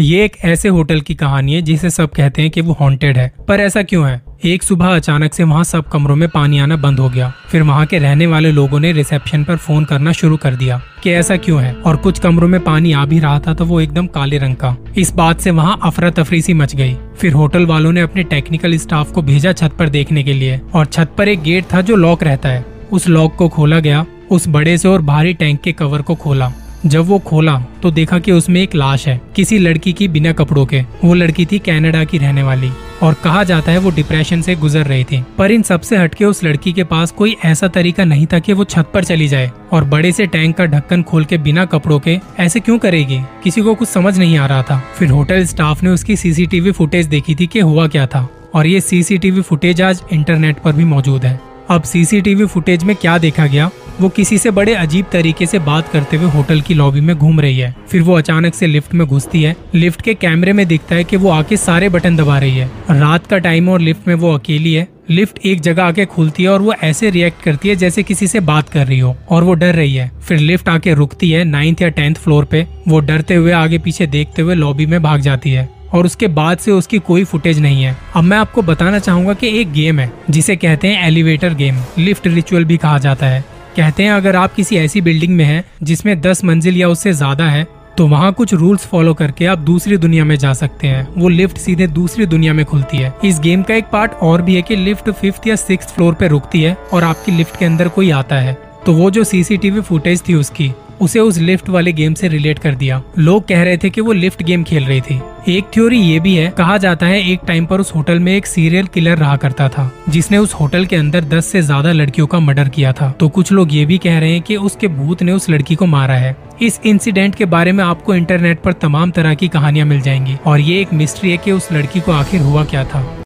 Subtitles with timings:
[0.00, 3.32] ये एक ऐसे होटल की कहानी है जिसे सब कहते हैं कि वो हॉन्टेड है।
[3.48, 4.22] पर ऐसा क्यों है?
[4.44, 7.86] एक सुबह अचानक से वहाँ सब कमरों में पानी आना बंद हो गया। फिर वहाँ
[7.86, 11.62] के रहने वाले लोगों ने रिसेप्शन पर फ़ोन करना शुरू कर दिया कि ऐसा क्यों
[11.62, 11.74] है?
[11.74, 14.76] और कुछ कमरों में पानी आ भी रहा था तो वो एकदम काले रंग का।
[14.98, 18.76] इस बात से वहाँ अफरा तफरी सी मच गई। फिर होटल वालों ने अपने टेक्निकल
[18.76, 21.96] स्टाफ को भेजा छत पर देखने के लिए। और छत पर एक गेट था जो
[21.96, 25.72] लॉक रहता है। उस लॉक को खोला गया। उस बड़े से और भारी टैंक के
[25.72, 26.52] कवर को खोला।
[26.86, 30.64] जब वो खोला तो देखा कि उसमें एक लाश है, किसी लड़की की बिना कपड़ों
[30.66, 32.70] के। वो लड़की थी कनाडा की रहने वाली
[33.02, 36.42] और कहा जाता है वो डिप्रेशन से गुजर रही थी। पर इन सबसे हटके उस
[36.44, 39.84] लड़की के पास कोई ऐसा तरीका नहीं था कि वो छत पर चली जाए और
[39.84, 43.20] बड़े से टैंक का ढक्कन खोल के बिना कपड़ों के ऐसे क्यों करेगी?
[43.44, 47.06] किसी को कुछ समझ नहीं आ रहा था। फिर होटल स्टाफ ने उसकी सीसीटीवी फुटेज
[47.06, 51.24] देखी थी कि हुआ क्या था और ये सीसीटीवी फुटेज आज इंटरनेट पर भी मौजूद
[51.24, 51.38] है।
[51.70, 53.70] अब सीसीटीवी फुटेज में क्या देखा गया?
[54.00, 57.40] वो किसी से बड़े अजीब तरीके से बात करते हुए होटल की लॉबी में घूम
[57.40, 60.94] रही है। फिर वो अचानक से लिफ्ट में घुसती है। लिफ्ट के कैमरे में दिखता
[60.94, 64.14] है कि वो आके सारे बटन दबा रही है। रात का टाइम और लिफ्ट में
[64.14, 67.74] वो अकेली है। लिफ्ट एक जगह आके खुलती है और वो ऐसे रिएक्ट करती है
[67.76, 70.94] जैसे किसी से बात कर रही हो और वो डर रही है। फिर लिफ्ट आके
[70.94, 74.86] रुकती है नाइन्थ या टेंथ फ्लोर पे। वो डरते हुए आगे पीछे देखते हुए लॉबी
[74.86, 78.36] में भाग जाती है और उसके बाद से उसकी कोई फुटेज नहीं है। अब मैं
[78.36, 82.76] आपको बताना चाहूँगा कि एक गेम है, जिसे कहते हैं एलिवेटर गेम लिफ्ट रिचुअल भी
[82.76, 83.44] कहा जाता है।
[83.76, 87.44] कहते हैं, अगर आप किसी ऐसी बिल्डिंग में हैं जिसमें दस मंजिल या उससे ज़्यादा
[87.46, 87.66] है
[87.98, 91.56] तो वहाँ कुछ रूल्स फॉलो करके आप दूसरी दुनिया में जा सकते हैं। वो लिफ्ट
[91.58, 94.76] सीधे दूसरी दुनिया में खुलती है। इस गेम का एक पार्ट और भी है कि
[94.76, 98.36] लिफ्ट फिफ्थ या सिक्स फ्लोर पे रुकती है और आपकी लिफ्ट के अंदर कोई आता
[98.36, 102.58] है। तो वो जो सीसीटीवी फुटेज थी उसकी उसे उस लिफ्ट वाले गेम से रिलेट
[102.58, 105.98] कर दिया। लोग कह रहे थे कि वो लिफ्ट गेम खेल रही थी। एक थ्योरी
[105.98, 109.18] ये भी है, कहा जाता है एक टाइम पर उस होटल में एक सीरियल किलर
[109.18, 112.92] रहा करता था, जिसने उस होटल के अंदर दस से ज़्यादा लड़कियों का मर्डर किया
[112.92, 115.74] था। तो कुछ लोग ये भी कह रहे हैं कि उसके भूत ने उस लड़की
[115.74, 119.86] को मारा है। इस इंसिडेंट के बारे में आपको इंटरनेट पर तमाम तरह की कहानियाँ
[119.86, 123.19] मिल जाएँगी। और ये एक मिस्ट्री है कि उस लड़की को आखिर हुआ क्या था।